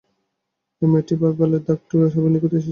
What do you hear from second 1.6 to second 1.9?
কাটা